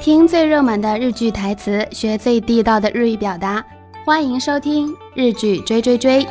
[0.00, 3.64] 听最热门的日剧台词，学最地道的日语表达，
[4.04, 6.26] 欢迎收听日剧追追追。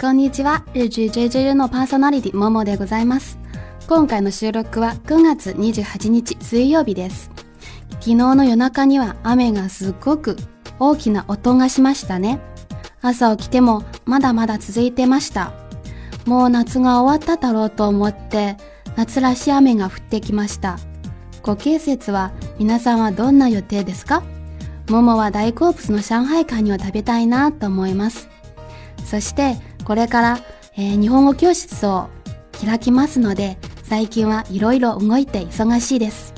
[0.00, 3.36] こんにちは、日剧追追追のパーソナリティももでございます。
[3.86, 7.30] 今回の収録は9月28日水曜日です。
[8.00, 10.36] 昨日の夜中には雨がすごく。
[10.78, 12.38] 大きな音がしましたね。
[13.00, 15.52] 朝起きてもまだまだ続いてました。
[16.26, 18.56] もう夏が終わっただろうと思って
[18.96, 20.78] 夏らしい雨が降ってきました。
[21.42, 24.22] ご季節は皆さんはどんな予定ですか
[24.88, 28.28] 桃は大好物の上海カニを食べたいなと思います。
[29.04, 30.38] そしてこれから、
[30.76, 32.08] えー、日本語教室を
[32.64, 36.35] 開きますので最近はいろいろ動いて忙しいです。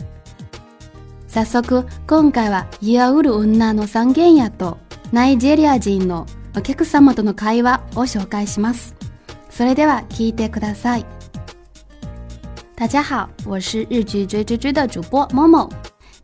[1.28, 1.60] 早速
[2.06, 4.78] 今回はイアウル女の三軒やと
[5.12, 6.24] ナイジェリア人の
[6.56, 8.94] お客様との会話を紹介します。
[9.50, 11.04] それでは聞いてください。
[12.76, 15.68] 大家好，我是日剧追追追的主播某某。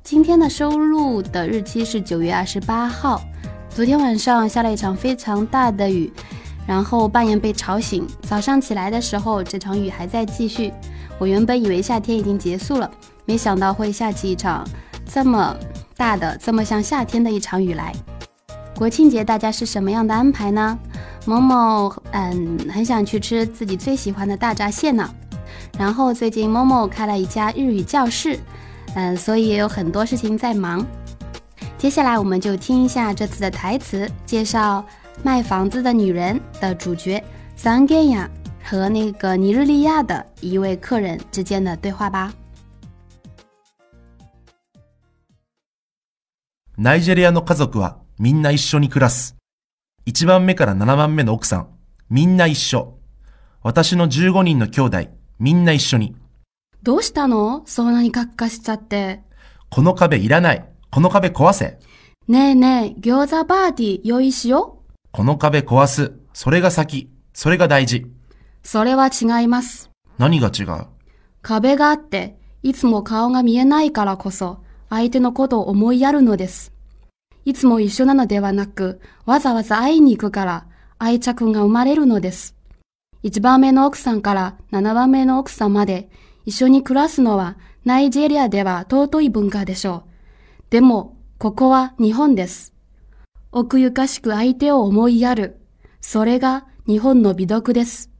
[0.03, 3.21] 今天的收入的日期是九月二十八号。
[3.69, 6.11] 昨天晚上下了一场非常大的雨，
[6.67, 8.07] 然后半夜被吵醒。
[8.23, 10.73] 早上起来的时候，这场雨还在继续。
[11.19, 12.91] 我原本以为夏天已经结束了，
[13.27, 14.65] 没想到会下起一场。
[15.15, 15.57] 这么
[15.97, 17.95] 大的，这么像夏天的一场雨来。
[18.77, 20.77] 国庆节大家是什么样的安排呢？
[21.25, 25.09] 某某，嗯，很想去吃自己最喜欢的大闸蟹呢。
[25.79, 28.37] 然后最近某某开了一家日语教室，
[28.97, 30.85] 嗯，所以也有很多事情在忙。
[31.79, 34.85] 接下来我们就听一下这次的台词，介绍
[35.23, 37.23] 卖房子的女人的主角
[37.55, 38.29] 桑德亚
[38.65, 42.35] 和那个尼日利亚的一位客人之间的对话吧。
[46.77, 49.36] ナイジェリアの家族はみんな一緒に暮らす。
[50.07, 51.68] 1番目から7番目の奥さん、
[52.11, 52.98] みんな一緒。
[53.62, 54.98] 私の15人の兄弟、
[55.39, 56.17] みんな一緒に。
[56.83, 59.20] どうしたのそんなにカッカしちゃって。
[59.70, 60.68] この壁いらない。
[60.90, 61.79] この壁壊せ。
[62.27, 64.92] ねえねえ、餃子パーティー用意しよう。
[65.13, 66.13] この壁壊す。
[66.33, 67.08] それが先。
[67.34, 68.07] それが大事。
[68.64, 69.90] それは違います。
[70.18, 70.86] 何が違う
[71.42, 74.64] 壁があって、いつも顔が見えないからこそ、
[74.97, 76.73] 相手のことを思いやるのです。
[77.45, 80.67] いつも一緒なのではなく、わざわざ会いに行くから
[80.99, 82.55] 愛着が生まれるのです。
[83.25, 86.11] 1番目の奥さんから7番目の奥さんまで
[86.47, 90.05] 一緒に暮らすのはナイジェリアでは尊い文化でしょ
[90.69, 90.71] う。
[90.71, 92.73] でも、ここは日本です。
[93.53, 95.59] 奥ゆかしく相手を思いやる。
[96.01, 98.11] それが日本の美読です。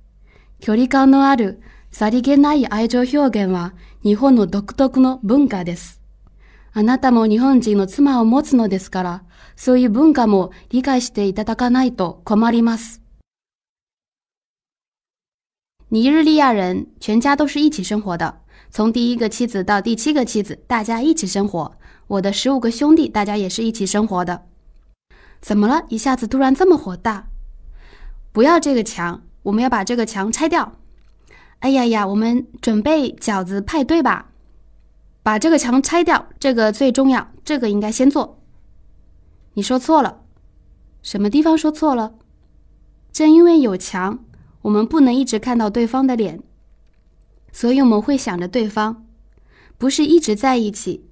[0.61, 1.61] 距離感のある
[1.93, 6.04] さりげない愛情表現は日本の独特の文化です。
[6.77, 9.23] あなたも日本人の妻を持つのですから、
[9.55, 13.01] そういう文化も理解していただかないと困ります。
[15.93, 18.41] 尼日利亚人全家都是一起生活的，
[18.71, 21.71] 从第一个妻子到第七个妻子，大家一起生活。
[22.09, 24.43] 我的十五个兄弟，大家也是一起生活的。
[25.41, 25.85] 怎么了？
[25.91, 27.29] 一下子突然这么火大？
[28.33, 30.73] 不要这个墙，我们要把这个墙拆掉。
[31.61, 34.33] 哎呀呀，我们准备饺子派对吧。
[35.25, 38.43] 把这个墙拆掉，这个最重要，这个应该先做。
[39.55, 40.21] 你说错了，
[41.03, 42.17] 什么地方说错了？
[43.11, 44.23] 正因为有墙，
[44.61, 46.43] 我们不能一直看到对方的脸，
[47.53, 49.07] 所以我们会想着对方，
[49.79, 51.07] 不是一直在一起，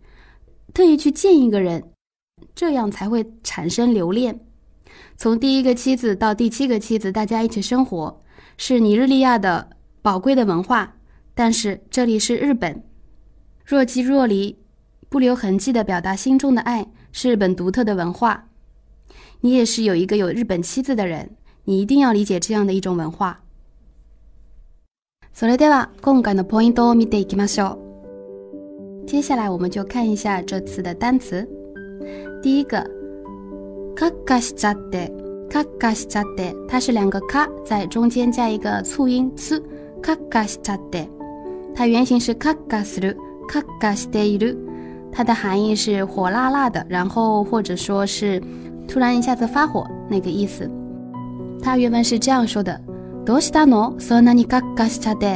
[0.74, 1.92] 特意去见一个人，
[2.54, 4.40] 这样才会产生留恋。
[5.16, 8.22] 从第一个妻子到第七个妻子，大家一起生活，
[8.58, 9.70] 是尼日利亚的
[10.02, 10.96] 宝贵的文化，
[11.32, 12.86] 但是这里是日本。
[13.74, 14.54] 若即若离，
[15.08, 18.48] 不留痕迹地表达心中的爱，是日本独特的文化。
[19.40, 21.30] 你也是有一个有日本妻子的人，
[21.64, 23.40] 你一定要理解这样的一种文化。
[29.06, 31.48] 接下来我们就看一下这次的单词。
[32.42, 32.78] 第一个
[33.96, 35.10] “カガシタデ
[35.48, 39.58] ”，“カガシタデ”，它是两个“カ”在中间加一个促音“ス
[40.04, 41.08] ”“カガシタデ”，
[41.74, 43.16] 它原型是“カガスル”。
[43.46, 44.56] 卡卡西德伊鲁，
[45.10, 48.42] 它的含义是火辣辣的，然后或者说是
[48.88, 50.70] 突然一下子发火那个意思。
[51.60, 52.80] 它原文是这样说的：
[53.24, 55.26] 多西达侬索纳尼卡卡西查德，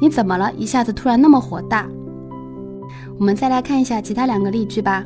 [0.00, 0.52] 你怎么了？
[0.56, 1.86] 一下子突然那么火大？
[3.18, 5.04] 我们再来看一下其他两个例句吧。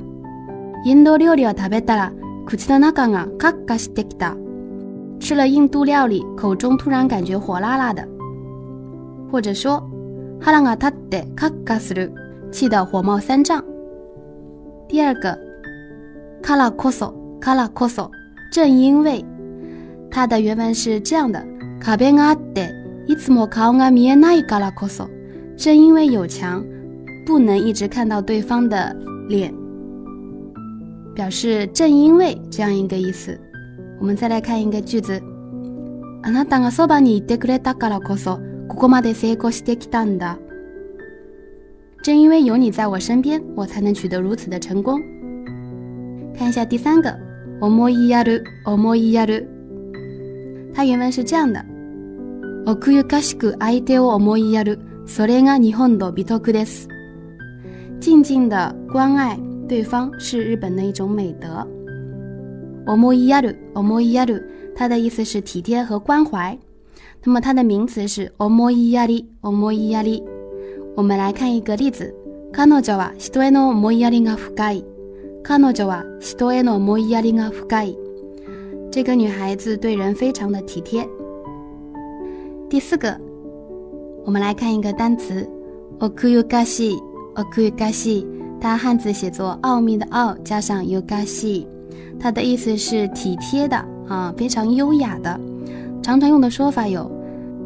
[0.85, 2.13] 印度料理食べたラ、
[2.47, 4.37] 口にのながア、卡卡西テキダ。
[5.21, 8.07] 吃了印度料理，口中突然感觉火辣辣的，
[9.31, 9.81] 或者说
[10.41, 12.28] 哈拉アタテ、卡卡西ル。
[12.51, 13.63] 气得火冒三丈。
[14.89, 15.39] 第二个，
[16.43, 18.11] カラこそ、カラこそ，
[18.53, 19.25] 正因为
[20.11, 21.45] 它的原文是这样的、
[21.81, 22.71] カベアで
[23.07, 25.09] いつも顔が見えないからこそ，
[25.57, 26.65] 正因为有墙，
[27.27, 28.97] 不能一直看到对方的
[29.29, 29.53] 脸，
[31.15, 33.39] 表示正因为这样一个意思。
[34.01, 35.21] 我们再来看一个句子、
[36.23, 40.39] あなたがそばにいてくれたからこそ、ここまで成功してきたんだ。
[42.09, 44.99] 正因为有你在我身边，我才能取得如此的成功。
[46.35, 47.11] 看一下第三个
[47.61, 49.47] o m o i y a r u o m o y a r u
[50.73, 51.63] 它原文是这样的
[52.65, 54.39] o k u y u k a s h u a e o m o
[54.39, 56.89] y a r u それが日本の美徳です。
[58.01, 59.39] 静静的关爱
[59.69, 61.59] 对方是日本的一种美德。
[62.87, 64.43] o m o i y a r u o m o y a r u
[64.75, 66.59] 它的意思是体贴和关怀。
[67.23, 70.38] 那么它的名词是 o m o i y a r i o m o y a r
[70.99, 72.13] 我们来看一个例子。
[72.53, 74.85] 彼女は人への思いやりが深い。
[75.45, 77.97] 彼女は人への思いやりが深い。
[78.91, 81.09] 这个女孩子对人非常的体贴。
[82.69, 83.17] 第四个，
[84.25, 85.49] 我们来看一个单词
[86.01, 86.99] ，oku yukashi。
[88.61, 91.67] 它汉字写作“奥秘”的“奥”加上 y u k a
[92.19, 93.77] 它的意思是体贴的
[94.09, 95.39] 啊，非常优雅的。
[96.03, 97.09] 常常用的说法有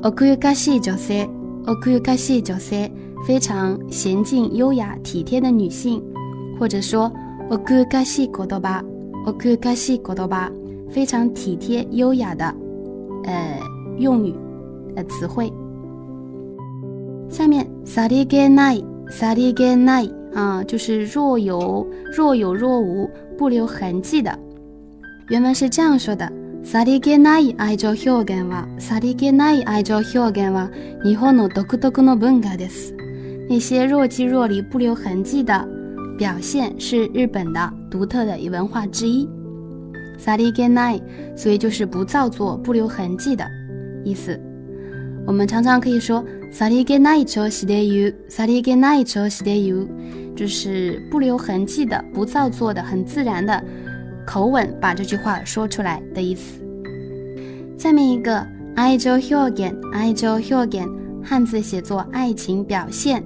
[0.02, 1.26] oku yukashi 女性、
[1.66, 1.98] o k
[3.22, 6.02] 非常娴静、优雅、体贴的女性，
[6.58, 7.10] 或者说，
[7.50, 8.84] オクカシコドお
[9.26, 10.50] オクカシコドバ，
[10.90, 12.52] 非常体贴、优雅的，
[13.24, 13.60] 呃，
[13.98, 14.34] 用语，
[14.96, 15.52] 呃，词汇。
[17.30, 23.08] 下面、さりげない、さりげない啊，就是若有若有若无、
[23.38, 24.36] 不留痕迹的。
[25.28, 26.30] 原文是这样说的：
[26.64, 30.68] さりげない愛情表現は、さりげない愛情表現は
[31.04, 32.92] 日本の独特の文化です。
[33.52, 35.68] 那些若即若离、不留痕迹的
[36.16, 39.28] 表现是日本的独特的文化之一。
[40.18, 41.02] sari g a n a i
[41.36, 43.46] 所以就是不造作、不留痕迹的
[44.06, 44.40] 意思。
[45.26, 49.28] 我们常常可以说 sari g a n a i chou shite you，sari g a n a i chou
[49.28, 49.86] shite you，
[50.34, 53.62] 就是不留痕迹的、不造作的、很自然的
[54.26, 56.62] 口吻把这句话说出来的意思。
[57.76, 58.34] 下面一个
[58.76, 60.88] aijo higen，aijo higen，
[61.22, 63.22] 汉字写作爱情表现。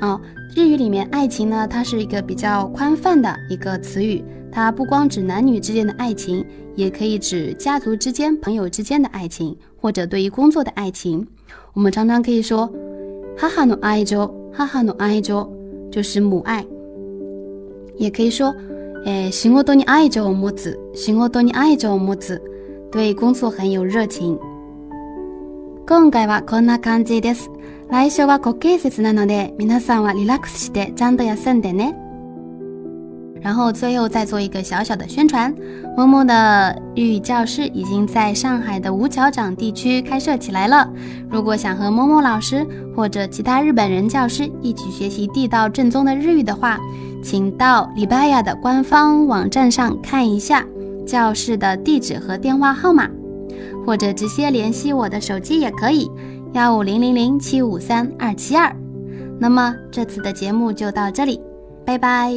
[0.00, 0.20] 啊，
[0.54, 6.44] 日语里面爱情呢，它是一个比较宽泛的一个词语，它不光指男女之间的爱情，
[6.76, 11.26] 也可以指家族之间、朋友之间的爱情，或者对于工作的爱情。
[11.72, 12.66] 我们常常可以说，
[13.36, 15.48] 哈哈努爱州，哈哈努爱州，
[15.90, 16.64] 就是母爱。
[17.96, 18.54] 也可以说，
[19.06, 22.40] 诶，仕事に爱ジョ母子，仕事に爱ジョ母子，
[22.92, 24.38] 对工作很有热情。
[25.84, 27.50] 今回はこんな感じです。
[27.90, 31.96] 来しは国慶節なので、皆さんはリラックスしてちゃんとやせんでね。
[33.40, 35.54] 然后最后再做一个小小的宣传，
[35.96, 40.90] 默默的日语教室已经在上海的五角场地区开设起来了。
[41.30, 42.66] 如果想和默默老师
[42.96, 46.78] 或者其他日本人教师一起学习地道正宗的日语的话，
[47.22, 50.64] 请到里拜亚的官方网站上看一下
[51.06, 53.08] 教室的地址和电话号码，
[53.86, 56.10] 或者直接联系我的手机也可以。
[56.52, 58.74] 幺五零零零七五三二七二，
[59.38, 61.40] 那么这次的节目就到这里，
[61.84, 62.32] 拜拜。